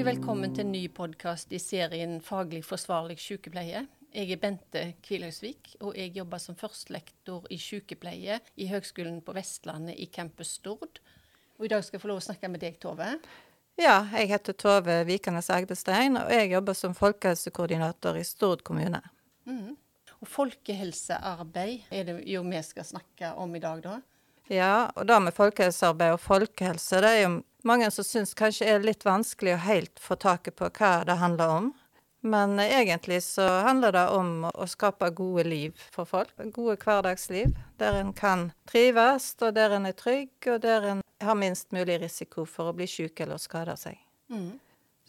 [0.00, 3.82] Hjertelig velkommen til en ny podkast i serien Faglig forsvarlig sykepleie.
[4.16, 9.98] Jeg er Bente Kvilhausvik, og jeg jobber som førstelektor i sykepleie i Høgskolen på Vestlandet
[10.00, 11.02] i campus Stord.
[11.58, 13.10] Og I dag skal jeg få lov å snakke med deg, Tove.
[13.76, 19.02] Ja, jeg heter Tove Vikanes Agdestein, og jeg jobber som folkehelsekoordinator i Stord kommune.
[19.44, 19.76] Mm.
[20.16, 24.00] Og folkehelsearbeid er det jo vi skal snakke om i dag, da.
[24.48, 28.84] Ja, og det med folkehelsearbeid og folkehelse, det er jo mange som syns kanskje er
[28.84, 31.70] litt vanskelig å helt få taket på hva det handler om.
[32.20, 36.34] Men egentlig så handler det om å skape gode liv for folk.
[36.52, 37.54] Gode hverdagsliv.
[37.80, 41.96] Der en kan trives, og der en er trygg, og der en har minst mulig
[42.02, 43.96] risiko for å bli syk eller skade seg.
[44.28, 44.58] Mm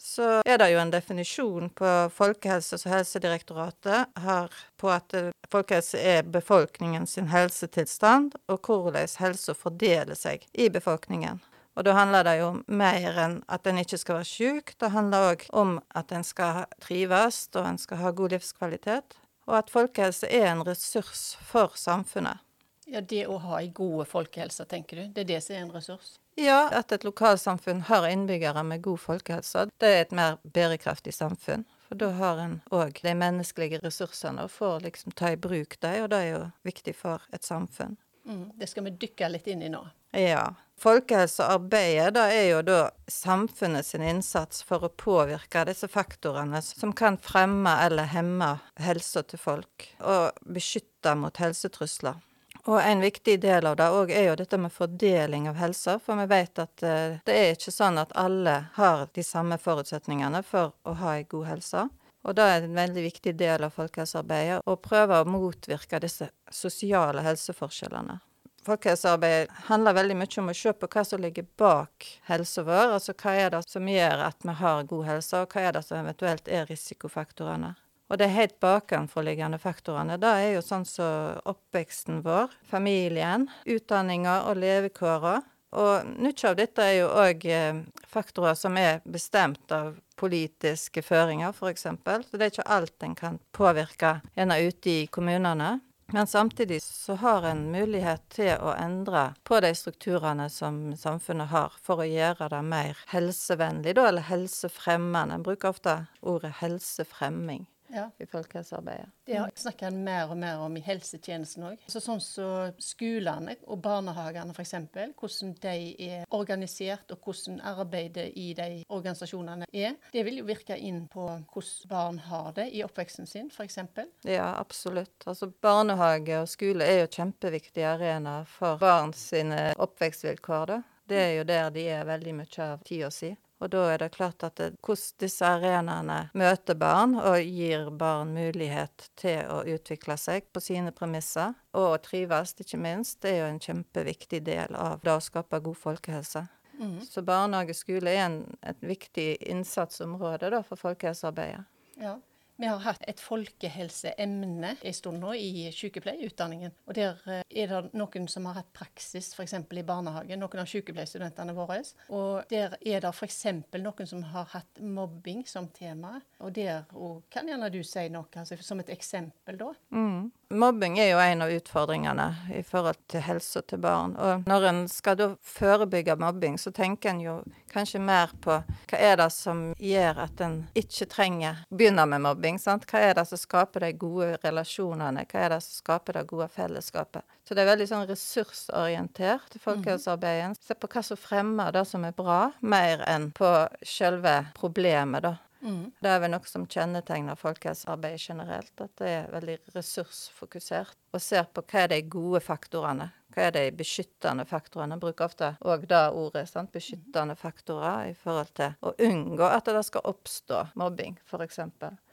[0.01, 5.13] så er det jo en definisjon på Folkehelse som Helsedirektoratet har på at
[5.51, 11.41] folkehelse er befolkningen sin helsetilstand, og hvordan helsa fordeler seg i befolkningen.
[11.75, 14.73] Og da handler det jo mer enn at en ikke skal være syk.
[14.79, 19.17] Det handler òg om at en skal trives, og en skal ha god livskvalitet.
[19.47, 22.43] Og at folkehelse er en ressurs for samfunnet.
[22.91, 25.71] Ja, Det å ha ei god folkehelse, tenker du, det er det som er en
[25.71, 26.17] ressurs?
[26.35, 31.63] Ja, at et lokalsamfunn har innbyggere med god folkehelse, det er et mer bærekraftig samfunn.
[31.87, 36.03] For da har en òg de menneskelige ressursene og får liksom ta i bruk dem,
[36.03, 37.97] og det er jo viktig for et samfunn.
[38.27, 39.85] Mm, det skal vi dykke litt inn i nå.
[40.17, 40.49] Ja.
[40.81, 47.19] Folkehelsearbeidet da er jo da samfunnet sin innsats for å påvirke disse faktorene som kan
[47.21, 52.17] fremme eller hemme helsa til folk, og beskytte mot helsetrusler.
[52.65, 56.17] Og en viktig del av det òg er jo dette med fordeling av helsa, for
[56.17, 60.73] vi vet at uh, det er ikke sånn at alle har de samme forutsetningene for
[60.81, 61.85] å ha ei god helse.
[62.25, 67.25] Og det er en veldig viktig del av folkehelsearbeidet å prøve å motvirke disse sosiale
[67.25, 68.17] helseforskjellene.
[68.65, 72.95] Folkehelsearbeid handler veldig mye om å se på hva som ligger bak helsa vår.
[72.97, 75.85] Altså hva er det som gjør at vi har god helse, og hva er det
[75.87, 77.73] som eventuelt er risikofaktorene.
[78.11, 84.41] Og de helt bakenforliggende faktorene, det er jo sånn som så oppveksten vår, familien, utdanninga
[84.49, 85.37] og levekåra.
[85.79, 87.77] Og mye av dette er jo òg eh,
[88.11, 91.87] faktorer som er bestemt av politiske føringer, f.eks.
[91.87, 95.77] Så det er ikke alt en kan påvirke gjerne ute i kommunene.
[96.13, 101.77] Men samtidig så har en mulighet til å endre på de strukturene som samfunnet har,
[101.79, 105.39] for å gjøre det mer helsevennlig, da, eller helsefremmende.
[105.39, 108.09] En bruker ofte ordet helsefremming ja.
[108.17, 109.09] i folkehelsearbeidet.
[109.25, 111.83] Det har snakker en mer og mer om i helsetjenesten òg.
[111.87, 114.75] Så sånn som så skolene og barnehagene f.eks.,
[115.19, 115.75] hvordan de
[116.07, 121.27] er organisert og hvordan arbeidet i de organisasjonene er, det vil jo virke inn på
[121.27, 123.79] hvordan barn har det i oppveksten sin f.eks.
[124.27, 125.25] Ja, absolutt.
[125.25, 130.81] Altså barnehage og skole er jo kjempeviktige arenaer for barns oppvekstvilkår, da.
[131.11, 133.33] Det er jo der de er veldig mye av tida si.
[133.61, 138.33] Og da er det klart at det, hvordan disse arenaene møter barn og gir barn
[138.33, 143.51] mulighet til å utvikle seg på sine premisser, og trives, ikke minst, det er jo
[143.51, 146.47] en kjempeviktig del av det å skape god folkehelse.
[146.81, 146.97] Mm.
[147.05, 151.61] Så barnehage og skole er en, et viktig innsatsområde da, for folkehelsearbeidet.
[152.01, 152.17] Ja.
[152.61, 156.75] Vi har hatt et folkehelseemne en stund nå i sykepleierutdanningen.
[156.85, 159.55] Og der eh, er det noen som har hatt praksis f.eks.
[159.57, 161.79] i barnehage, noen av sykepleierstudentene våre.
[162.13, 163.39] Og der er det f.eks.
[163.81, 166.19] noen som har hatt mobbing som tema.
[166.37, 169.73] Og der òg kan gjerne du si noe, altså, som et eksempel, da.
[169.97, 170.29] Mm.
[170.51, 174.15] Mobbing er jo en av utfordringene i forhold til helse til barn.
[174.19, 177.35] Og når en skal da forebygge mobbing, så tenker en jo
[177.71, 182.59] kanskje mer på hva er det som gjør at en ikke trenger begynne med mobbing.
[182.59, 182.87] sant?
[182.89, 185.23] Hva er det som skaper de gode relasjonene?
[185.31, 187.23] Hva er det som skaper det gode fellesskapet?
[187.47, 190.59] Så det er veldig sånn ressursorientert, folkehelsearbeidet.
[190.61, 193.49] Se på hva som fremmer det som er bra, mer enn på
[193.87, 195.37] selve problemet, da.
[195.61, 195.91] Mm.
[196.01, 200.97] Det er vel noe som kjennetegner folkehelsearbeidet generelt, at det er veldig ressursfokusert.
[201.13, 204.97] Og ser på hva er de gode faktorene, hva er de beskyttende faktorene?
[204.97, 206.43] Jeg bruker ofte òg det ordet.
[206.49, 206.71] Sant?
[206.73, 211.61] Beskyttende faktorer i forhold til å unngå at det skal oppstå mobbing, f.eks.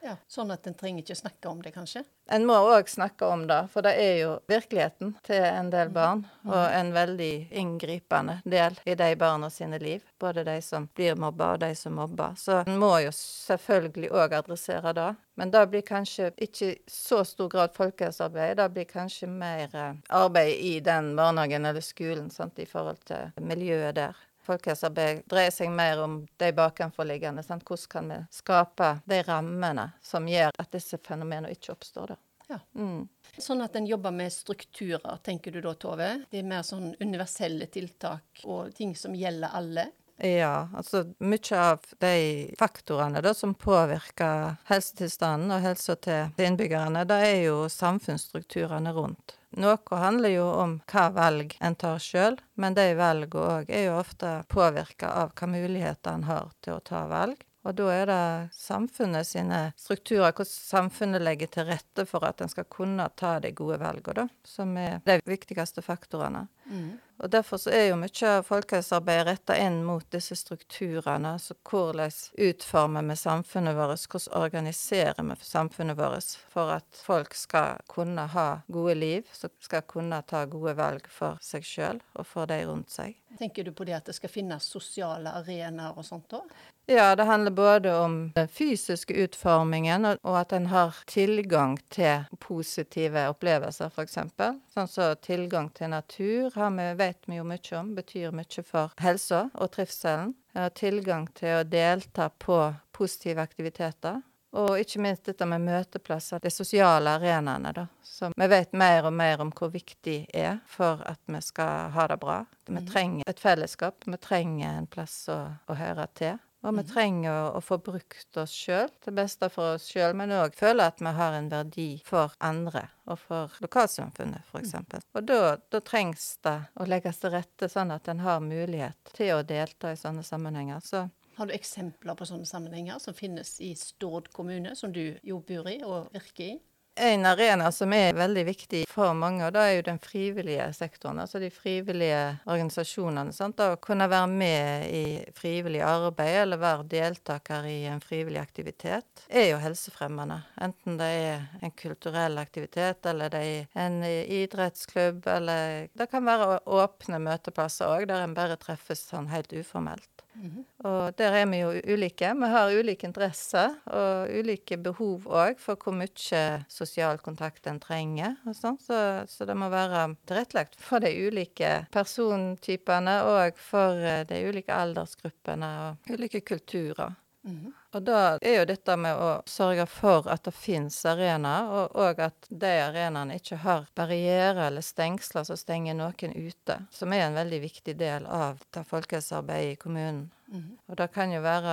[0.05, 2.05] Ja, Sånn at en trenger ikke snakke om det, kanskje?
[2.31, 6.23] En må òg snakke om det, for det er jo virkeligheten til en del barn.
[6.45, 6.51] Mm.
[6.53, 10.05] Og en veldig inngripende del i de barna sine liv.
[10.21, 12.37] Både de som blir mobba, og de som mobber.
[12.39, 15.09] Så en må jo selvfølgelig òg adressere det.
[15.39, 18.57] Men det blir kanskje ikke så stor grad folkehelsearbeid.
[18.59, 23.31] Det blir kanskje mer eh, arbeid i den barnehagen eller skolen sant, i forhold til
[23.39, 24.28] miljøet der.
[24.49, 27.45] Folkehelsearbeid dreier seg mer om de bakenforliggende.
[27.47, 27.67] Sant?
[27.69, 32.15] Hvordan kan vi skape de rammene som gjør at disse fenomenene ikke oppstår?
[32.15, 32.19] da.
[32.49, 32.59] Ja.
[32.81, 33.05] Mm.
[33.39, 36.09] Sånn at en jobber med strukturer, tenker du da, Tove?
[36.31, 39.91] Det er mer sånn universelle tiltak og ting som gjelder alle?
[40.19, 47.19] Ja, altså mye av de faktorene da som påvirker helsetilstanden og helsa til innbyggerne, det
[47.29, 49.38] er jo samfunnsstrukturene rundt.
[49.57, 53.97] Noe handler jo om hva valg en tar sjøl, men de valgene òg er jo
[53.97, 57.41] ofte påvirka av hva muligheter en har til å ta valg.
[57.67, 58.25] Og da er det
[58.55, 63.51] samfunnet sine strukturer, hvordan samfunnet legger til rette for at en skal kunne ta de
[63.57, 66.47] gode valgene, da, som er de viktigste faktorene.
[66.71, 66.93] Mm.
[67.19, 71.35] Og Derfor så er jo mye av folkehelsearbeidet retta inn mot disse strukturene.
[71.35, 72.15] Altså hvordan
[72.49, 78.49] utformer vi samfunnet vårt, hvordan organiserer vi samfunnet vårt for at folk skal kunne ha
[78.69, 83.19] gode liv, skal kunne ta gode valg for seg sjøl og for de rundt seg.
[83.39, 86.47] Tenker du på det at det skal finnes sosiale arenaer og sånt òg?
[86.91, 93.27] Ja, det handler både om den fysiske utformingen, og at en har tilgang til positive
[93.29, 94.17] opplevelser, f.eks.
[94.17, 98.65] Sånn som så tilgang til natur har vi, vet vi jo mye om, betyr mye
[98.65, 100.33] for helsa og trivselen.
[100.81, 102.57] Tilgang til å delta på
[102.97, 104.23] positive aktiviteter.
[104.57, 107.87] Og ikke minst dette med møteplasser, de sosiale arenaene, da.
[108.01, 112.09] Som vi vet mer og mer om hvor viktig er for at vi skal ha
[112.09, 112.41] det bra.
[112.65, 112.87] Vi mm.
[112.89, 116.41] trenger et fellesskap, vi trenger en plass å, å høre til.
[116.67, 116.89] Og vi mhm.
[116.91, 120.99] trenger å, få brukt oss sjøl til beste for oss sjøl, men òg føle at
[120.99, 124.75] vi har en verdi for andre og for lokalsamfunnet, f.eks.
[124.75, 125.05] Mm.
[125.15, 125.39] Og da,
[125.71, 129.95] da, trengs det å legges til rette sånn at en har mulighet til å delta
[129.95, 130.83] i sånne sammenhenger.
[130.85, 131.07] Så
[131.39, 135.71] har du eksempler på sånne sammenhenger som finnes i Stord kommune, som du jo bor
[135.71, 136.57] i og virker i?
[137.01, 141.21] En arena som er veldig viktig for mange, og det er jo den frivillige sektoren.
[141.23, 143.35] Altså de frivillige organisasjonene.
[143.37, 143.61] Sant?
[143.63, 145.05] Å kunne være med i
[145.37, 150.41] frivillig arbeid eller være deltaker i en frivillig aktivitet er jo helsefremmende.
[150.65, 156.61] Enten det er en kulturell aktivitet, eller det er en idrettsklubb, eller Det kan være
[156.67, 160.11] åpne møteplasser òg, der en bare treffes sånn helt uformelt.
[160.39, 160.65] -hmm.
[160.85, 162.35] Og der er vi jo ulike.
[162.35, 168.37] Vi har ulike interesser og ulike behov òg for hvor mye sosial kontakt en trenger.
[168.47, 168.79] og sånn.
[168.79, 174.73] Så, så, det må være tilrettelagt for de ulike persontypene og for eh, de ulike
[174.73, 177.15] aldersgruppene og ulike kulturer.
[177.43, 177.73] Mm.
[177.97, 182.21] Og da er jo dette med å sørge for at det finnes arenaer, og, og,
[182.21, 187.39] at de arenaene ikke har barrierer eller stengsler som stenger noen ute, som er en
[187.39, 190.27] veldig viktig del av det folkehelsearbeidet i kommunen.
[190.49, 190.79] Mm.
[190.89, 191.73] Og det kan jo være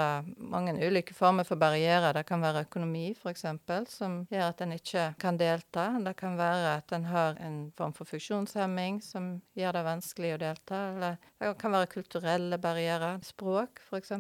[0.51, 2.11] mange ulike former for barrierer.
[2.15, 3.45] Det kan være økonomi, f.eks.,
[3.91, 5.87] som gjør at en ikke kan delta.
[6.03, 10.41] Det kan være at en har en form for funksjonshemming som gjør det vanskelig å
[10.43, 10.81] delta.
[10.91, 13.23] Eller det kan være kulturelle barrierer.
[13.23, 14.11] Språk, f.eks.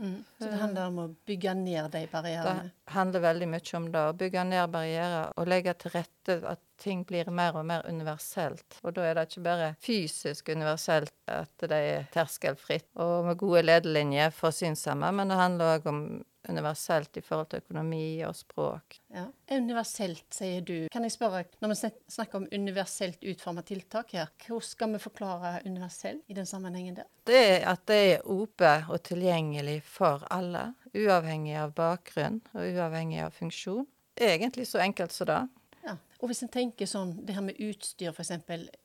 [0.00, 0.24] Mm.
[0.38, 2.70] Så det handler om å bygge ned de barrierene?
[2.72, 4.04] Det handler veldig mye om det.
[4.08, 8.78] Å bygge ned barrierer og legge til rette at ting blir mer og mer universelt.
[8.80, 13.66] Og da er det ikke bare fysisk universelt at det er terskelfritt og med gode
[13.66, 16.02] ledelinjer for synshemmede, men det handler òg om
[16.48, 18.98] universelt i forhold til økonomi og språk.
[19.14, 20.88] Ja, Universelt, sier du.
[20.92, 25.54] Kan jeg spørre, når vi snakker om universelt utforma tiltak her, hvordan skal vi forklare
[25.66, 27.08] universell i den sammenhengen der?
[27.26, 33.20] Det er at det er åpent og tilgjengelig for alle, uavhengig av bakgrunn og uavhengig
[33.26, 33.86] av funksjon.
[34.20, 35.40] Egentlig så enkelt som det.
[36.20, 38.34] Og hvis en tenker sånn, det her med utstyr f.eks.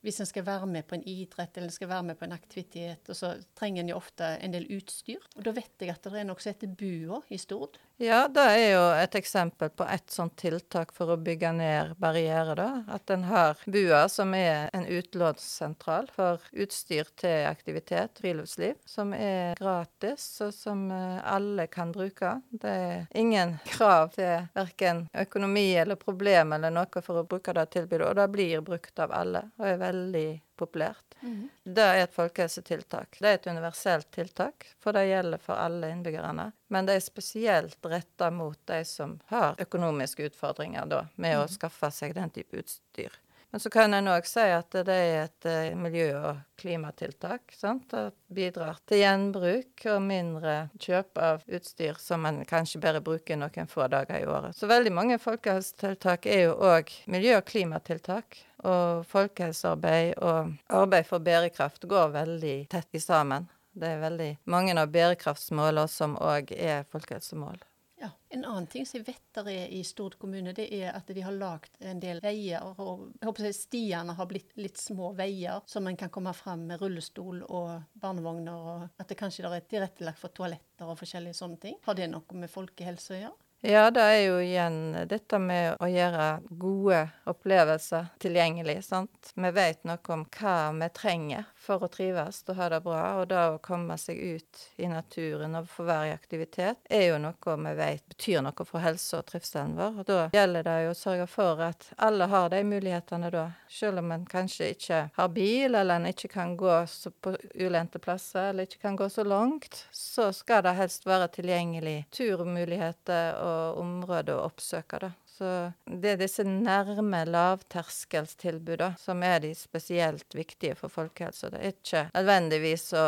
[0.06, 3.10] Hvis en skal være med på en idrett eller skal være med på en aktivitet,
[3.12, 5.24] og så trenger en jo ofte en del utstyr.
[5.36, 7.76] Og da vet jeg at det er noe som heter BUA i Stord.
[7.98, 12.58] Ja, det er jo et eksempel på et sånt tiltak for å bygge ned barrierer,
[12.60, 12.68] da.
[12.92, 19.56] At en har BUA, som er en utlånssentral for utstyr til aktivitet, friluftsliv, som er
[19.56, 22.34] gratis, og som eh, alle kan bruke.
[22.52, 27.70] Det er ingen krav til verken økonomi eller problem eller noe for å bruke det
[27.78, 31.18] tilbudet, og det blir brukt av alle, og er veldig populært.
[31.22, 31.50] Mm.
[31.64, 33.20] Det er et folkehelsetiltak.
[33.20, 36.52] Det er et universelt tiltak, for det gjelder for alle innbyggerne.
[36.74, 41.44] Men det er spesielt retta mot de som har økonomiske utfordringer da, med mm.
[41.44, 43.22] å skaffe seg den type utstyr.
[43.56, 47.54] Men så kan en òg si at det er et uh, miljø- og klimatiltak.
[47.56, 47.86] sant?
[47.88, 53.72] Det bidrar til gjenbruk og mindre kjøp av utstyr som en kanskje bare bruker noen
[53.72, 54.58] få dager i året.
[54.60, 58.42] Så veldig mange folkehelsetiltak er jo òg miljø- og klimatiltak.
[58.66, 63.48] Og folkehelsearbeid og arbeid for bærekraft går veldig tett i sammen.
[63.76, 67.60] Det er veldig mange av bærekraftsmålene som òg er folkehelsemål.
[68.00, 71.08] Ja, En annen ting som jeg vet der er i Stord kommune, det er at
[71.08, 72.64] de har lagd en del veier.
[72.64, 76.82] og jeg håper Stiene har blitt litt små veier, som en kan komme fram med
[76.82, 78.52] rullestol og barnevogner.
[78.54, 81.80] og At det kanskje er tilrettelagt for toaletter og forskjellige sånne ting.
[81.86, 83.45] Har det noe med folkehelse å gjøre?
[83.68, 84.76] Ja, det er jo igjen
[85.10, 89.32] dette med å gjøre gode opplevelser tilgjengelig, sant.
[89.34, 93.32] Vi vet noe om hva vi trenger for å trives og ha det bra, og
[93.32, 97.56] det å komme seg ut i naturen og få være i aktivitet er jo noe
[97.64, 99.98] vi vet betyr noe for helsa og trivselen vår.
[100.04, 104.04] Og da gjelder det jo å sørge for at alle har de mulighetene da, selv
[104.04, 106.78] om en kanskje ikke har bil, eller en ikke kan gå
[107.18, 111.98] på ulendte plasser, eller ikke kan gå så langt, så skal det helst være tilgjengelig
[112.14, 115.12] turmuligheter og områder å oppsøke, da.
[115.36, 115.48] Så
[115.84, 121.50] det er disse nærme lavterskeltilbudene som er de spesielt viktige for folkehelsa.
[121.52, 123.08] Det er ikke nødvendigvis å,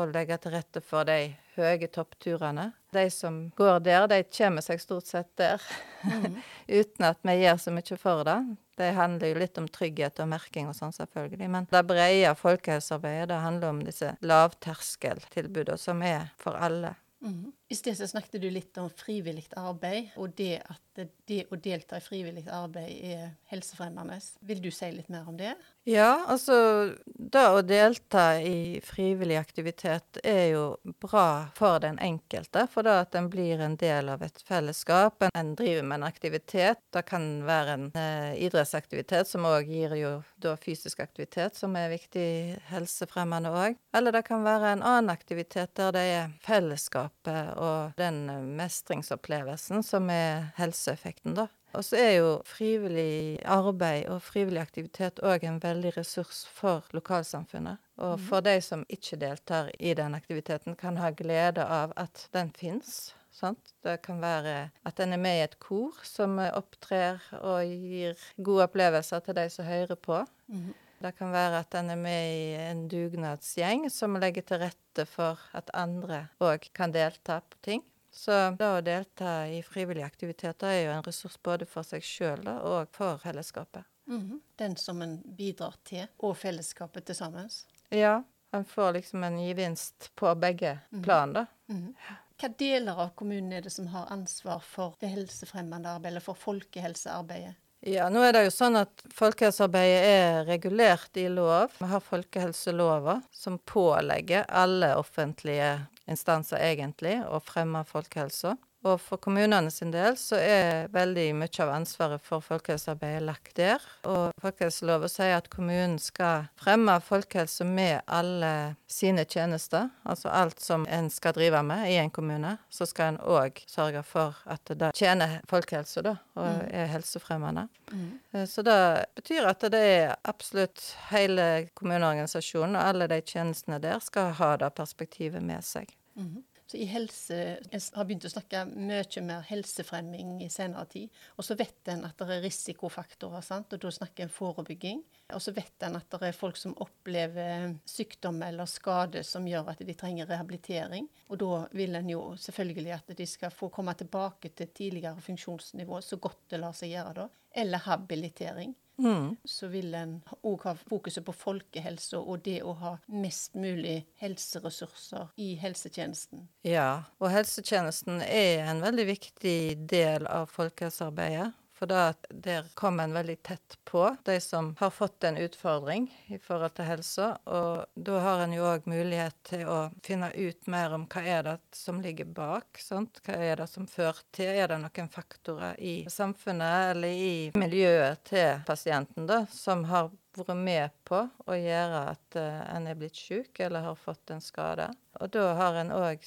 [0.00, 1.20] å legge til rette for de
[1.58, 2.72] høye toppturene.
[2.94, 5.62] De som går der, de kommer seg stort sett der.
[6.02, 6.40] Mm.
[6.80, 8.38] Uten at vi gjør så mye for det.
[8.78, 11.50] Det handler jo litt om trygghet og merking og sånn, selvfølgelig.
[11.50, 16.94] Men det brede folkehelsearbeidet, det handler om disse lavterskeltilbudene som er for alle.
[17.22, 17.50] Mm.
[17.68, 20.84] I sted så snakket du litt om frivillig arbeid, og det at
[21.28, 24.16] det å delta i frivillig arbeid er helsefremmende.
[24.48, 25.52] Vil du si litt mer om det?
[25.88, 26.56] Ja, altså
[27.04, 30.64] det å delta i frivillig aktivitet er jo
[31.00, 32.66] bra for den enkelte.
[32.72, 35.28] For da at en blir en del av et fellesskap.
[35.32, 36.82] En driver med en aktivitet.
[36.92, 41.92] Det kan være en eh, idrettsaktivitet som òg gir jo da fysisk aktivitet, som er
[41.92, 42.28] viktig
[42.72, 43.78] helsefremmende òg.
[43.96, 48.24] Eller det kan være en annen aktivitet der det er fellesskapet og den
[48.58, 51.48] mestringsopplevelsen som er helseeffekten, da.
[51.76, 57.82] Og så er jo frivillig arbeid og frivillig aktivitet òg en veldig ressurs for lokalsamfunnet.
[58.00, 58.24] Og mhm.
[58.30, 63.12] for de som ikke deltar i den aktiviteten, kan ha glede av at den fins.
[63.38, 63.74] Sant?
[63.84, 68.64] Det kan være at en er med i et kor som opptrer og gir gode
[68.66, 70.24] opplevelser til de som hører på.
[70.48, 70.72] Mm.
[70.98, 75.38] Det kan være at en er med i en dugnadsgjeng som legger til rette for
[75.54, 77.84] at andre òg kan delta på ting.
[78.10, 82.48] Så det å delta i frivillige aktiviteter er jo en ressurs både for seg sjøl
[82.56, 83.84] og for fellesskapet.
[84.08, 84.40] Mm -hmm.
[84.56, 87.50] Den som en bidrar til, og fellesskapet til sammen?
[87.90, 88.22] Ja.
[88.52, 91.04] En får liksom en gevinst på begge mm -hmm.
[91.04, 91.46] plan, da.
[91.66, 91.94] Mm -hmm.
[92.38, 96.34] Hva deler av kommunen er det som har ansvar for det helsefremmende arbeidet, eller for
[96.34, 97.54] folkehelsearbeidet?
[97.86, 101.76] Ja, nå er det jo sånn at folkehelsearbeidet er regulert i lov.
[101.78, 105.76] Vi har folkehelselova som pålegger alle offentlige
[106.10, 108.56] instanser egentlig å fremme folkehelsa.
[108.88, 113.84] Og for kommunene sin del så er veldig mye av ansvaret for folkehelsearbeidet lagt der.
[114.08, 118.52] Og folkehelseloven sier at kommunen skal fremme folkehelse med alle
[118.88, 119.90] sine tjenester.
[120.08, 122.56] Altså alt som en skal drive med i en kommune.
[122.70, 126.64] Så skal en òg sørge for at det tjener folkehelse, da, og mm.
[126.80, 127.68] er helsefremmende.
[127.92, 128.10] Mm.
[128.32, 128.78] Eh, så det
[129.18, 134.72] betyr at det er absolutt hele kommuneorganisasjonen og alle de tjenestene der skal ha det
[134.78, 135.90] perspektivet med seg.
[136.18, 136.42] Mm.
[136.68, 137.34] Så i helse,
[137.72, 141.14] Jeg har begynt å snakke mye mer helsefremming i senere tid.
[141.40, 143.72] Og så vet en at det er risikofaktorer, sant?
[143.72, 145.00] og da snakker en forebygging.
[145.32, 149.72] Og så vet en at det er folk som opplever sykdom eller skade som gjør
[149.72, 151.08] at de trenger rehabilitering.
[151.32, 156.02] Og da vil en jo selvfølgelig at de skal få komme tilbake til tidligere funksjonsnivå
[156.04, 157.28] så godt det lar seg gjøre da.
[157.64, 158.76] Eller habilitering.
[158.98, 159.36] Mm.
[159.44, 165.30] Så vil en òg ha fokuset på folkehelse og det å ha mest mulig helseressurser
[165.38, 166.48] i helsetjenesten.
[166.66, 169.58] Ja, og helsetjenesten er en veldig viktig
[169.90, 171.52] del av folkehelsearbeidet.
[171.78, 176.38] For da der kom en veldig tett på de som har fått en utfordring i
[176.42, 177.28] forhold til helsa.
[177.46, 181.46] Og da har en jo òg mulighet til å finne ut mer om hva er
[181.46, 182.80] det som ligger bak.
[182.82, 183.22] Sant?
[183.22, 184.50] Hva er det som fører til?
[184.58, 190.56] Er det noen faktorer i samfunnet eller i miljøet til pasienten da, som har vært
[190.60, 194.88] med på å gjøre at uh, en er blitt syk eller har fått en skade.
[195.18, 196.22] Og da har en òg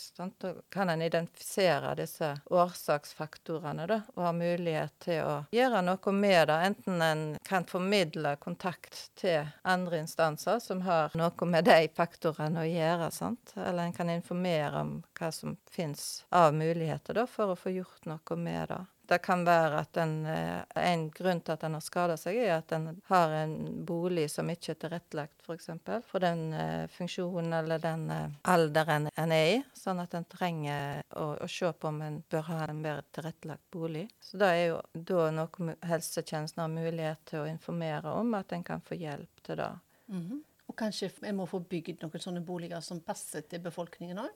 [0.73, 6.57] kan en identifisere disse årsaksfaktorene da, og ha mulighet til å gjøre noe med det.
[6.71, 12.67] Enten en kan formidle kontakt til andre instanser som har noe med de faktorene å
[12.67, 13.55] gjøre, sant?
[13.55, 18.09] eller en kan informere om hva som finnes av muligheter da, for å få gjort
[18.11, 18.81] noe med det.
[19.07, 22.53] Det kan være at en, eh, en grunn til at en har skada seg, er
[22.57, 23.55] at en har en
[23.85, 25.45] bolig som ikke er tilrettelagt, f.eks.
[25.45, 29.57] For, eksempel, for den uh, funksjonen eller den uh, alderen en er i.
[29.77, 33.67] Sånn at en trenger å, å, se på om en bør ha en mer tilrettelagt
[33.73, 34.05] bolig.
[34.23, 38.63] Så det er jo da noe helsetjenesten har mulighet til å informere om, at en
[38.63, 39.73] kan få hjelp til det.
[40.07, 40.41] Mm -hmm.
[40.71, 44.29] Og kanskje en må få bygd noen sånne boliger som passer til befolkningen òg?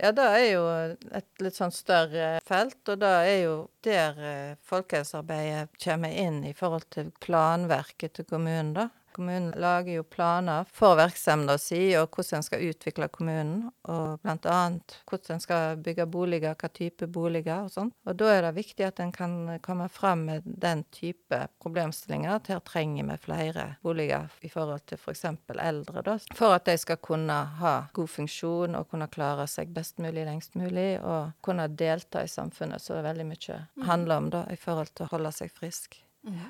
[0.00, 0.62] Ja, det er jo
[1.14, 6.54] et litt sånn større felt, og det er jo der eh, folkehelsearbeidet kommer inn i
[6.56, 8.88] forhold til planverket til kommunen, da.
[9.12, 13.70] Kommunen lager jo planer for virksomheten si, og hvordan en skal utvikle kommunen.
[13.90, 17.92] Og annet hvordan en skal bygge boliger, hva type boliger og sånn.
[18.06, 22.38] Og da er det viktig at en kan komme fram med den type problemstillinger.
[22.38, 25.26] At her trenger vi flere boliger i forhold til f.eks.
[25.46, 26.16] For eldre, da.
[26.36, 30.56] For at de skal kunne ha god funksjon og kunne klare seg best mulig lengst
[30.58, 34.92] mulig, og kunne delta i samfunnet, så det veldig mye handler om da, i forhold
[34.94, 35.98] til å holde seg frisk.
[36.26, 36.42] Mm.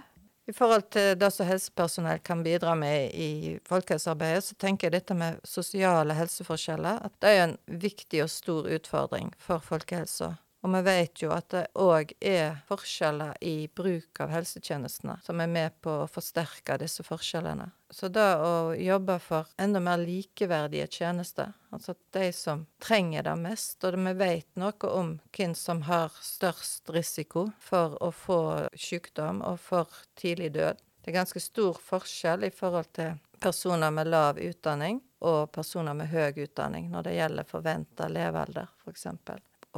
[0.47, 5.15] I forhold til det som helsepersonell kan bidra med i folkehelsearbeidet, så tenker jeg dette
[5.15, 10.33] med sosiale helseforskjeller at det er en viktig og stor utfordring for folkehelsa.
[10.63, 15.51] Og vi vet jo at det òg er forskjeller i bruk av helsetjenestene som er
[15.51, 17.67] med på å forsterke disse forskjellene.
[17.91, 23.83] Så det å jobbe for enda mer likeverdige tjenester, altså de som trenger det mest,
[23.85, 28.41] og vi vet noe om hvem som har størst risiko for å få
[28.79, 30.81] sykdom og for tidlig død.
[31.03, 36.15] Det er ganske stor forskjell i forhold til personer med lav utdanning og personer med
[36.15, 39.11] høy utdanning når det gjelder forventa levealder, f.eks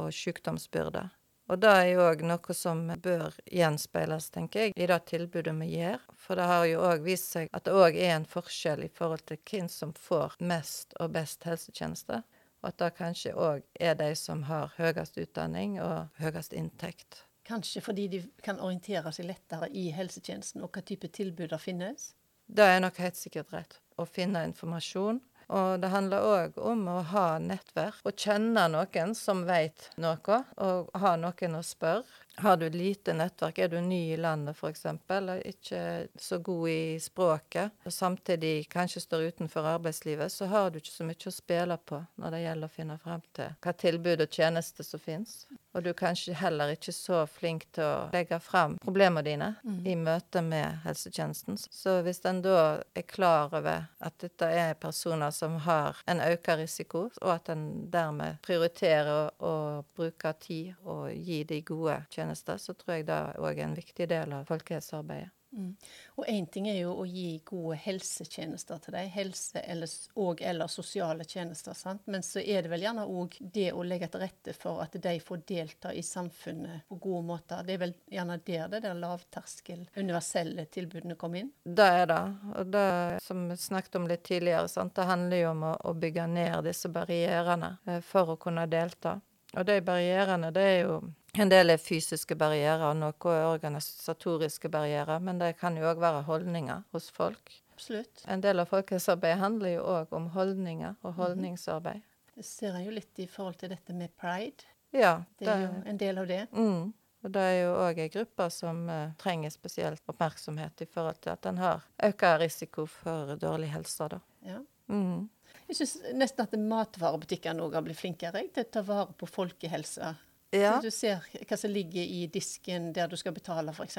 [0.01, 1.09] og sykdomsbyrde.
[1.45, 5.67] Og det er jo òg noe som bør gjenspeiles, tenker jeg, i det tilbudet vi
[5.75, 5.99] gjør.
[6.17, 9.27] For det har jo òg vist seg at det òg er en forskjell i forhold
[9.29, 12.25] til hvem som får mest og best helsetjenester.
[12.63, 17.21] Og at det kanskje òg er de som har høyest utdanning og høyest inntekt.
[17.45, 22.15] Kanskje fordi de kan orientere seg lettere i helsetjenesten og hva type tilbud det finnes?
[22.49, 23.77] Det er nok helt sikkert rett.
[24.01, 25.21] Å finne informasjon
[25.53, 30.89] og det handler òg om å ha nettverk og kjenne noen som veit noe, og
[31.01, 32.24] ha noen å spørre.
[32.37, 36.99] Har du lite nettverk, er du ny i landet f.eks., eller ikke så god i
[36.99, 41.77] språket, og samtidig kanskje står utenfor arbeidslivet, så har du ikke så mye å spille
[41.77, 45.45] på når det gjelder å finne frem til hva tilbud og tjenester som finnes.
[45.75, 49.79] Og du er kanskje heller ikke så flink til å legge frem problemene dine mm.
[49.91, 51.57] i møte med helsetjenesten.
[51.59, 52.59] Så hvis en da
[52.95, 57.65] er klar over at dette er personer som har en økt risiko, og at en
[57.91, 59.55] dermed prioriterer å
[59.97, 64.09] bruke tid og gi de gode tjenester, så tror jeg det òg er en viktig
[64.09, 65.31] del av folkehelsearbeidet.
[65.55, 65.75] Mm.
[66.15, 70.67] Og én ting er jo å gi gode helsetjenester til dem, helse- eller, og eller
[70.67, 71.73] sosiale tjenester.
[71.73, 72.01] sant?
[72.05, 75.13] Men så er det vel gjerne òg det å legge til rette for at de
[75.19, 77.63] får delta i samfunnet på gode måter.
[77.63, 81.53] Det er vel gjerne der det der lavterskel, universelle tilbudene kommer inn?
[81.63, 82.23] Det er det.
[82.55, 82.89] Og det
[83.23, 84.95] som vi snakket om litt tidligere, sant?
[84.95, 89.21] det handler jo om å, å bygge ned disse barrierene eh, for å kunne delta.
[89.55, 90.99] Og de barrierene, det er jo
[91.41, 96.25] en del er fysiske barrierer, noe er organisatoriske barrierer, men det kan jo òg være
[96.27, 97.53] holdninger hos folk.
[97.75, 98.23] Absolutt.
[98.31, 101.17] En del av folkehelsearbeidet handler jo òg om holdninger og mhm.
[101.21, 102.05] holdningsarbeid.
[102.35, 104.67] Det ser en jo litt i forhold til dette med pride.
[104.95, 105.17] Ja.
[105.39, 106.41] Det er jo en del av det.
[106.55, 106.93] Mm.
[107.25, 111.33] Og det er jo òg ei gruppe som uh, trenger spesielt oppmerksomhet i forhold til
[111.33, 114.19] at en har økt risiko for dårlig helse, da.
[114.45, 114.59] Ja.
[114.91, 115.25] Mm.
[115.65, 120.13] Jeg syns nesten at matvarebutikkene òg har blitt flinkere til å ta vare på folkehelsa
[120.51, 120.77] ja.
[120.77, 123.97] Så du ser hva som ligger i disken der du skal betale, f.eks.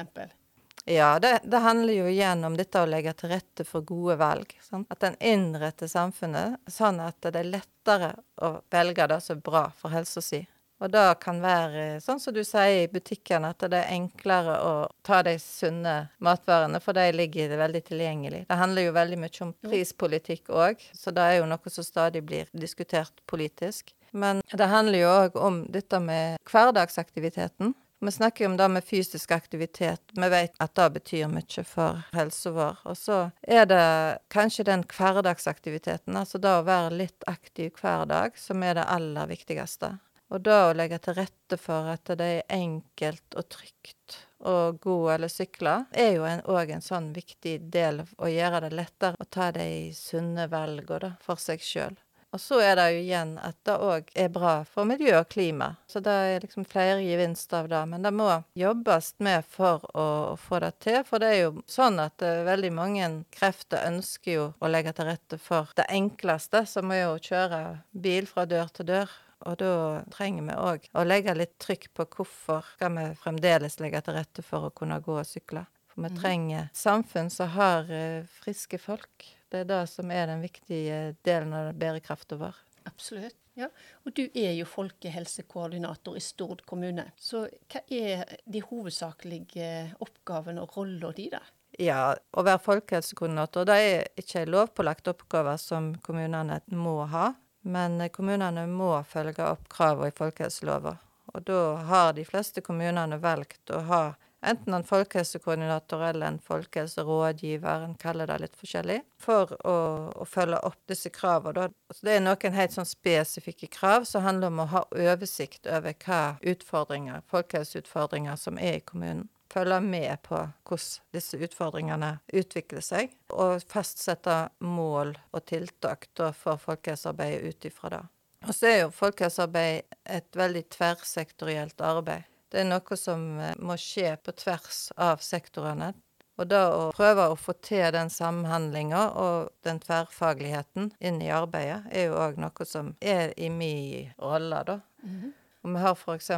[0.88, 4.52] Ja, det, det, handler jo igjen om dette å legge til rette for gode valg.
[4.62, 4.86] Sant?
[4.92, 9.64] At en innretter samfunnet sånn at det er lettere å velge det som er bra
[9.74, 10.44] for helsa si.
[10.78, 14.72] Og det kan være sånn som du sier i butikken, at det er enklere å
[15.06, 18.42] ta de sunne matvarene, for de ligger veldig tilgjengelig.
[18.50, 22.22] Det handler jo veldig mye om prispolitikk òg, så det er jo noe som stadig
[22.28, 23.94] blir diskutert politisk.
[24.16, 27.74] Men det handler jo òg om dette med hverdagsaktiviteten.
[28.00, 30.02] Vi snakker jo om det med fysisk aktivitet.
[30.12, 32.80] Vi vet at det betyr mye for helsa vår.
[32.84, 33.84] Og så er det
[34.32, 39.32] kanskje den hverdagsaktiviteten, altså det å være litt aktiv hver dag, som er det aller
[39.32, 39.96] viktigste.
[40.28, 44.96] Og da å legge til rette for at det er enkelt og trygt å gå
[45.12, 49.28] eller sykle, er jo òg en, en, sånn viktig del å gjøre det lettere å
[49.30, 51.96] ta de sunne valgene for seg sjøl.
[52.36, 55.70] Og så er det jo igjen at det òg er bra for miljø og klima.
[55.88, 57.78] Så det er liksom flere gevinster av det.
[57.88, 58.26] Men det må
[58.60, 60.98] jobbes med for å, å få det til.
[61.08, 65.08] For det er jo sånn at uh, veldig mange krefter ønsker jo å legge til
[65.08, 67.62] rette for det enkleste, som er å kjøre
[67.96, 69.16] bil fra dør til dør.
[69.48, 69.72] Og da
[70.12, 74.44] trenger vi òg å legge litt trykk på hvorfor skal vi fremdeles legge til rette
[74.44, 75.64] for å kunne gå og sykle.
[75.88, 76.20] For vi mhm.
[76.20, 79.32] trenger samfunn som har uh, friske folk.
[79.56, 82.56] Det er det som er den viktige delen av bærekraften vår.
[82.84, 83.36] Absolutt.
[83.56, 83.70] Ja,
[84.04, 87.06] og Du er jo folkehelsekoordinator i Stord kommune.
[87.16, 89.70] Så hva er de hovedsakelige
[90.04, 91.40] oppgavene og rolla di da?
[91.80, 97.32] Ja, å være folkehelsekoordinator det er ikke en lovpålagt oppgave som kommunene må ha.
[97.64, 101.00] Men kommunene må følge opp kravene i folkehelseloven.
[101.32, 104.02] Og da har de fleste kommunene valgt å ha
[104.40, 109.76] enten en folkehelsekoordinator eller en folkehelserådgiver, en kaller det litt forskjellig, for å,
[110.14, 111.68] å følge opp disse kravene.
[112.00, 116.20] Det er noen helt sånn spesifikke krav som handler om å ha oversikt over hva
[116.42, 119.28] utfordringer, folkehelseutfordringer som er i kommunen.
[119.52, 127.54] Følge med på hvordan disse utfordringene utvikler seg, og fastsette mål og tiltak for folkehelsearbeidet
[127.54, 128.02] ut ifra det.
[128.46, 132.26] Og så er jo folkehelsearbeid et veldig tverrsektorielt arbeid.
[132.52, 135.92] Det er noe som eh, må skje på tvers av sektorene.
[136.36, 141.86] Og da å prøve å få til den samhandlinga og den tverrfagligheten inn i arbeidet,
[141.88, 144.80] er jo òg noe som er i min rolle, da.
[145.02, 145.32] Mm -hmm.
[145.66, 146.30] Og vi har f.eks.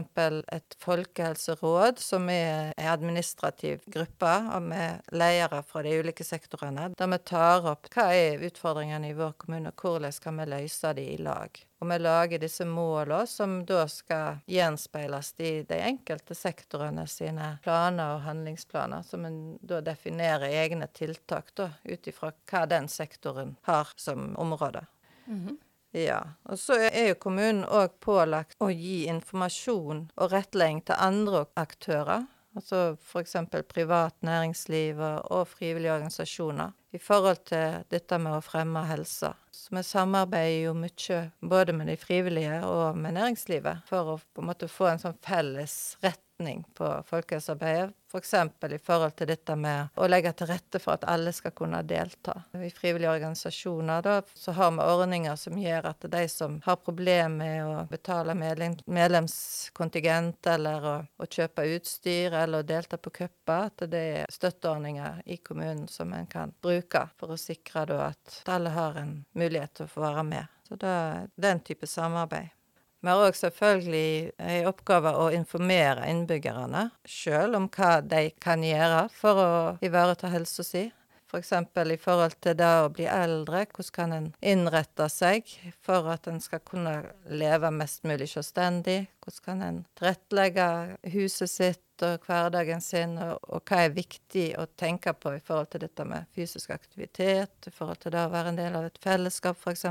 [0.57, 4.31] et folkehelseråd, som er en administrativ gruppe
[4.65, 9.35] med ledere fra de ulike sektorene, der vi tar opp hva er utfordringene i vår
[9.45, 11.61] kommune, og hvordan skal vi løse de i lag.
[11.79, 18.17] Og vi lager disse målene som da skal gjenspeiles i de enkelte sektorene sine planer
[18.17, 24.33] og handlingsplaner, som en da definerer egne tiltak ut ifra hva den sektoren har som
[24.41, 24.87] område.
[25.27, 25.57] Mm -hmm.
[25.99, 26.21] Ja.
[26.49, 32.27] Og så er jo kommunen òg pålagt å gi informasjon og rettledning til andre aktører.
[32.59, 33.37] Altså f.eks.
[33.71, 39.31] privat næringsliv og frivillige organisasjoner i forhold til dette med å fremme helse.
[39.53, 44.43] Så vi samarbeider jo mye både med de frivillige og med næringslivet for å på
[44.43, 47.95] en måte få en sånn felles rett retning på folkehelsearbeidet.
[48.13, 48.31] F.eks.
[48.61, 51.83] For i forhold til dette med å legge til rette for at alle skal kunne
[51.83, 52.43] delta.
[52.55, 57.29] I frivillige organisasjoner da, så har vi ordninger som gjør at de som har problemer
[57.29, 63.69] med å betale medlem, medlemskontingent eller å, å, kjøpe utstyr eller å delta på cuper,
[63.69, 68.43] at det er støtteordninger i kommunen som en kan bruke for å sikre da at
[68.49, 70.55] alle har en mulighet til å få være med.
[70.69, 72.55] Så det er den type samarbeid.
[73.01, 79.05] Vi har òg selvfølgelig en oppgave å informere innbyggerne sjøl om hva de kan gjøre
[79.15, 79.51] for å
[79.87, 80.89] ivareta helsa si.
[81.29, 81.53] F.eks.
[81.75, 85.51] For i forhold til det å bli eldre, hvordan kan en innrette seg
[85.85, 86.95] for at en skal kunne
[87.29, 89.03] leve mest mulig selvstendig?
[89.23, 90.69] Hvordan kan en tilrettelegge
[91.13, 95.71] huset sitt og hverdagen sin, og, og, hva er viktig å tenke på i forhold
[95.73, 99.01] til dette med fysisk aktivitet, i forhold til det å være en del av et
[99.03, 99.87] fellesskap, f.eks.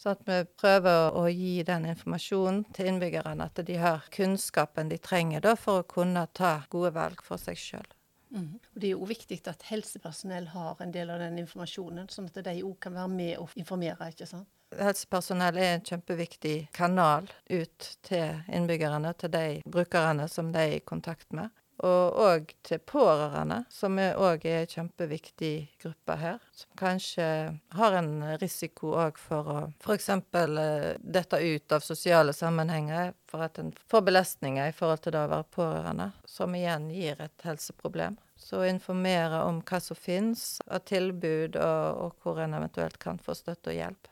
[0.00, 4.98] Sånn at vi prøver å, gi den informasjonen til innbyggerne, at de har kunnskapen de
[4.98, 7.90] trenger da, for å kunne ta gode valg for seg sjøl.
[8.30, 8.54] Mm.
[8.62, 12.42] Og Det er jo viktig at helsepersonell har en del av den informasjonen, sånn at
[12.46, 14.10] de òg kan være med og informere.
[14.12, 14.48] ikke sant?
[14.78, 20.84] Helsepersonell er en kjempeviktig kanal ut til innbyggerne, til de brukerne som de er i
[20.86, 21.50] kontakt med.
[21.80, 26.42] Og òg til pårørende, som òg er en kjempeviktig gruppe her.
[26.52, 27.28] Som kanskje
[27.72, 30.10] har en risiko òg for å f.eks.
[30.12, 35.24] Eh, dette ut av sosiale sammenhenger, for at en får belastninger i forhold til det
[35.24, 38.20] å være pårørende, som igjen gir et helseproblem.
[38.40, 43.36] Så informere om hva som finnes av tilbud, og, og hvor en eventuelt kan få
[43.38, 44.09] støtte og hjelp.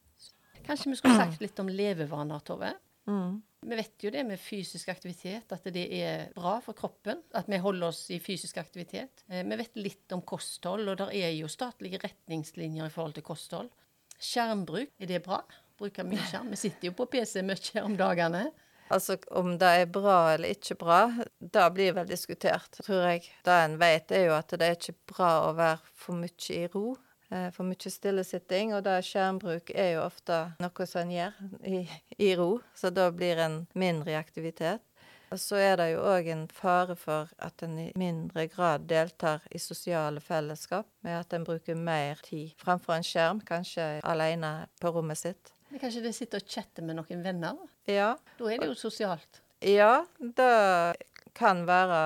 [0.69, 2.75] Kanskje vi skulle sagt litt om levevaner, Tove?
[3.09, 3.39] Mm.
[3.61, 7.23] Vi vet jo det med fysisk aktivitet, at det er bra for kroppen.
[7.35, 9.25] At vi holder oss i fysisk aktivitet.
[9.29, 13.27] Eh, vi vet litt om kosthold, og der er jo statlige retningslinjer i forhold til
[13.27, 13.73] kosthold.
[14.19, 15.41] Skjermbruk, er det bra?
[15.79, 16.53] Bruker mye skjerm.
[16.53, 18.49] Vi sitter jo på PC mye om dagene.
[18.93, 21.01] Altså om det er bra eller ikke bra,
[21.39, 23.27] det blir vel diskutert, tror jeg.
[23.45, 26.65] Det en vet, er jo at det er ikke bra å være for mye i
[26.73, 26.95] ro.
[27.31, 31.81] Eh, for mye stillesitting, og da skjermbruk er jo ofte noe som en gjør i,
[32.17, 34.85] i, ro, så da blir en mindre i aktivitet.
[35.29, 39.45] Og så er det jo òg en fare for at en i mindre grad deltar
[39.53, 44.95] i sosiale fellesskap, med at en bruker mer tid framfor en skjerm, kanskje alene på
[44.95, 45.53] rommet sitt.
[45.69, 47.61] Men kanskje de sitter og chatter med noen venner?
[47.85, 48.15] Ja.
[48.39, 49.43] Da er det jo sosialt.
[49.61, 50.95] Ja, da
[51.39, 51.99] kan være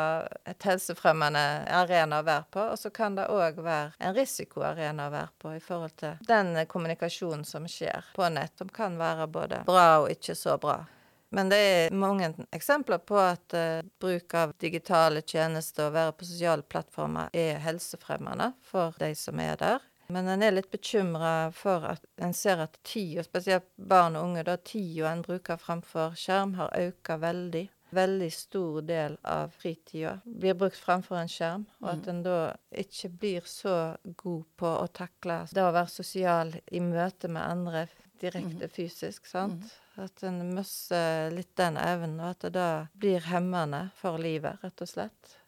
[0.50, 1.42] et helsefremmende
[1.72, 5.54] arena å være på, og så kan det òg være en risikoarena å være på
[5.56, 10.10] i forhold til den kommunikasjonen som skjer på nett, som kan være både bra og
[10.12, 10.82] ikke så bra.
[11.32, 16.28] Men det er mange eksempler på at uh, bruk av digitale tjenester og være på
[16.28, 19.80] sosiale plattformer er helsefremmende for de som er der.
[20.12, 24.26] Men en er litt bekymra for at en ser at tid, og spesielt barn og
[24.28, 30.16] unge, da tida en bruker framfor skjerm, har økt veldig veldig stor del av fritida
[30.24, 32.10] blir brukt framfor en skjerm, og at mm.
[32.12, 32.38] en da
[32.84, 33.76] ikke blir så
[34.16, 37.86] god på å takle det å være sosial i møte med andre
[38.22, 38.72] direkte mm.
[38.72, 39.66] fysisk, sant.
[39.96, 40.04] Mm.
[40.04, 44.84] At en mister litt den evnen, og at det da blir hemmende for livet, rett
[44.84, 45.38] og slett.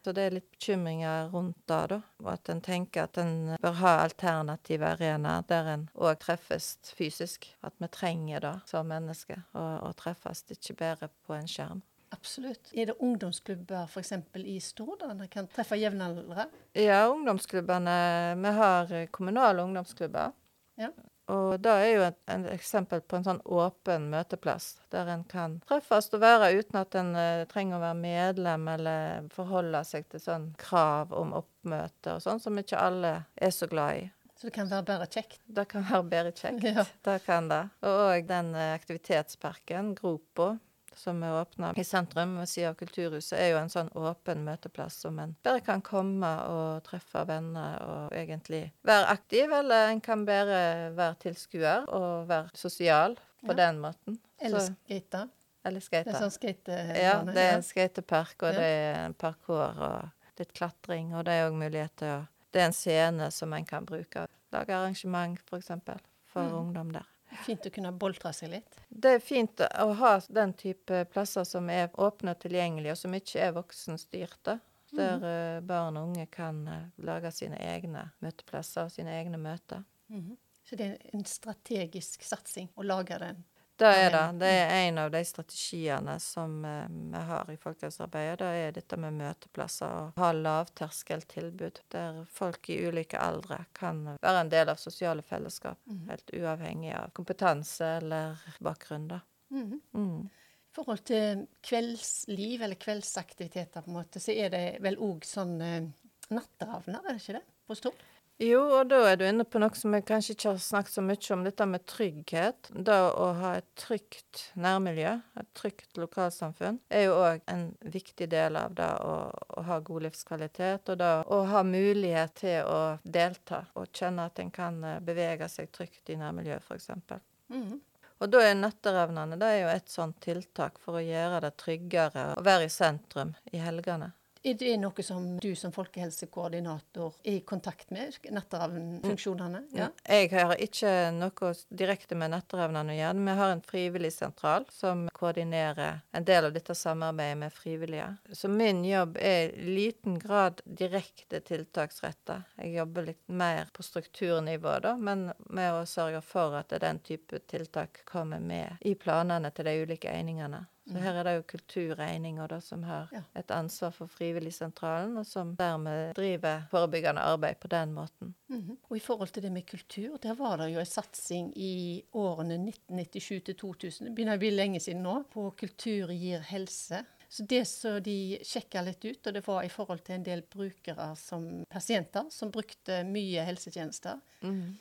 [0.00, 1.98] Så det er litt bekymringer rundt det, da.
[2.22, 7.50] Og at en tenker at en bør ha alternative arenaer der en òg treffes fysisk.
[7.66, 11.82] At vi trenger det som mennesker, å treffes, ikke bare på en skjerm.
[12.10, 12.72] Absolutt.
[12.74, 14.16] Er det ungdomsklubber f.eks.
[14.40, 16.48] i Stord der kan treffe jevnaldrende?
[16.74, 17.94] Ja, ungdomsklubbene
[18.40, 20.32] Vi har kommunale ungdomsklubber.
[20.80, 20.90] Ja.
[21.30, 25.58] Og det er jo et, et eksempel på en sånn åpen møteplass, der en kan
[25.68, 30.22] treffes og være uten at en uh, trenger å være medlem eller forholde seg til
[30.22, 34.08] sånn krav om oppmøte og sånn, som ikke alle er så glad i.
[34.40, 35.42] Så det kan være bare kjekt?
[35.52, 36.64] Det kan være bedre kjekt.
[36.70, 36.86] Ja.
[37.04, 37.60] Det kan det.
[37.84, 40.54] Og den eh, aktivitetsparken, Gropo,
[40.96, 44.96] som er åpna i sentrum ved siden av Kulturhuset, er jo en sånn åpen møteplass
[45.00, 50.24] som en bare kan komme og treffe venner og egentlig være aktiv, eller en kan
[50.26, 53.54] bare være tilskuer og være sosial på Ja.
[53.54, 54.18] den måten.
[54.40, 55.28] Eller skate?
[55.64, 56.96] eller Det er sånn skatebane?
[56.96, 58.58] Ja, det er en skatepark, og Ja.
[58.58, 62.60] det er en parkour og litt klatring, og det er òg mulighet til å Det
[62.62, 64.26] er en scene som en kan bruke.
[64.52, 65.68] Lage arrangement, f.eks.
[65.84, 66.52] For, for Mm.
[66.74, 67.04] ungdom der.
[67.46, 68.80] Fint å kunne boltre seg litt.
[68.88, 73.16] Det er fint å ha den type plasser som er åpne og tilgjengelige, og som
[73.16, 74.58] ikke er voksenstyrte.
[74.90, 75.66] Der mm.
[75.68, 79.84] barn og unge kan eh, lage sine egne møteplasser og sine egne møter.
[80.10, 80.38] Mhm.
[80.66, 83.40] Så det er en strategisk satsing å lage den.
[83.80, 84.24] Det er det.
[84.42, 88.38] Det er en av de strategiene som eh, vi har i folkehelsearbeidet.
[88.42, 94.42] Det er dette med møteplasser og ha lavterskeltilbud der folk i ulike aldre kan være
[94.44, 95.80] en del av sosiale fellesskap.
[95.88, 96.02] Mhm.
[96.12, 99.22] Helt uavhengig av kompetanse eller bakgrunn, da.
[99.48, 99.80] Mhm.
[99.96, 100.28] Mm.
[100.28, 105.56] I forhold til kveldsliv eller kveldsaktiviteter, på en måte, så er det vel òg sånn
[105.64, 105.88] eh,
[106.30, 107.46] natteravner, er det ikke det?
[107.66, 108.04] På Stord?
[108.40, 111.02] Jo, og da er du inne på noe som jeg kanskje ikke har snakket så
[111.04, 112.70] mye om, dette med trygghet.
[112.72, 118.56] Det å ha et trygt nærmiljø, et trygt lokalsamfunn, er jo òg en viktig del
[118.56, 120.88] av det å, å ha god livskvalitet.
[120.88, 125.48] Og det å ha mulighet til å delta og kjenne at en kan eh, bevege
[125.52, 127.20] seg trygt i nærmiljøet, f.eks.
[127.52, 127.76] Mhm.
[128.20, 132.26] Og da er Natteravnene det er jo et sånt tiltak for å gjøre det tryggere
[132.36, 134.10] å være i sentrum i helgene.
[134.42, 138.14] Er det noe som du som folkehelsekoordinator er i kontakt med?
[138.32, 139.60] Natteravnfunksjonene?
[139.76, 139.90] Ja.
[140.08, 143.24] Jeg har ikke noe direkte med Natteravnene å gjøre.
[143.26, 148.08] Vi har en frivilligsentral som koordinerer en del av dette samarbeidet med frivillige.
[148.32, 152.40] Så min jobb er i liten grad direkte tiltaksretta.
[152.56, 157.44] Jeg jobber litt mer på strukturnivå, da, men med å sørge for at den type
[157.44, 160.64] tiltak kommer med i planene til de ulike einingene.
[160.88, 163.20] Så her er det jo kulturregninger da, som har Ja.
[163.36, 168.34] et ansvar for Frivilligsentralen, og som dermed driver forebyggende arbeid på den måten.
[168.48, 168.78] Mhm.
[168.90, 172.58] Og i forhold til det med kultur, der var det jo en satsing i årene
[172.58, 177.04] 1997 til 2000, det begynner å bli lenge siden nå, på Kultur gir helse.
[177.30, 180.40] Så det som de sjekka litt ut, og det var i forhold til en del
[180.50, 184.18] brukere som pasienter som brukte mye helsetjenester.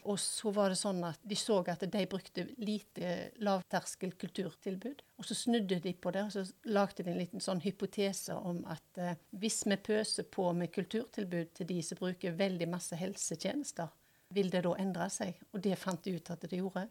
[0.09, 3.11] Og så var det sånn at de så at de brukte lite
[3.45, 5.03] lavterskel kulturtilbud.
[5.21, 8.63] Og så snudde de på det, og så lagde de en liten sånn hypotese om
[8.65, 13.93] at eh, hvis vi pøser på med kulturtilbud til de som bruker veldig masse helsetjenester,
[14.33, 15.37] vil det da endre seg?
[15.53, 16.87] Og det fant de ut at det gjorde.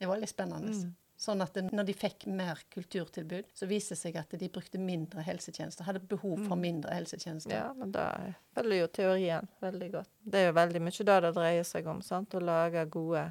[0.00, 0.74] Det var litt spennende.
[1.20, 5.20] Sånn at når de fikk mer kulturtilbud, så viste det seg at de brukte mindre
[5.26, 5.84] helsetjenester.
[5.84, 7.52] Hadde behov for mindre helsetjenester.
[7.52, 8.06] Ja, men da
[8.56, 10.10] følger jo teorien veldig godt.
[10.24, 12.32] Det er jo veldig mye det det dreier seg om, sant?
[12.32, 13.26] Å lage gode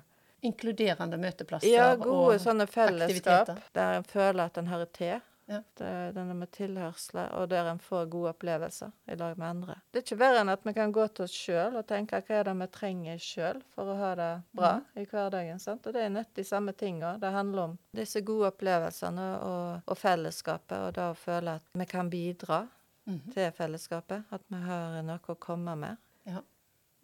[0.45, 5.25] Inkluderende møteplasser Ja, gode og sånne fellesskap der en føler at en hører til.
[5.49, 5.63] Ja.
[5.73, 9.77] Det, denne med tilhørsle, og der en får gode opplevelser i lag med andre.
[9.89, 12.35] Det er ikke verre enn at vi kan gå til oss sjøl og tenke hva
[12.37, 15.61] er det vi trenger sjøl for å ha det bra i hverdagen.
[15.63, 15.89] sant?
[15.89, 17.15] Og det er nødt de samme tinga.
[17.17, 21.89] Det handler om disse gode opplevelsene og, og fellesskapet, og det å føle at vi
[21.89, 22.61] kan bidra
[23.09, 23.19] mm.
[23.33, 24.29] til fellesskapet.
[24.29, 25.97] At vi har noe å komme med.
[26.29, 26.45] Ja.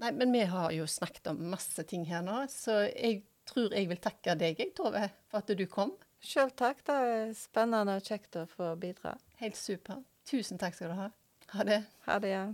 [0.04, 3.90] Nei, men vi har jo snakket om masse ting her nå, så jeg tror jeg
[3.90, 5.96] vil takke deg, Tove, for at du kom.
[6.24, 6.84] Sjøl takk.
[6.86, 9.16] Det er spennende og kjekt å få bidra.
[9.42, 10.04] Helt super.
[10.26, 11.10] Tusen takk skal du ha.
[11.54, 11.84] Ha det.
[12.08, 12.46] Ha det ja.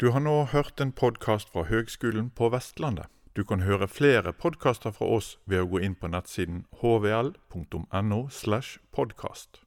[0.00, 3.08] Du har nå hørt en podkast fra Høgskolen på Vestlandet.
[3.36, 8.20] Du kan høre flere podkaster fra oss ved å gå inn på nettsiden hvl.no.
[8.32, 9.65] slash podkast.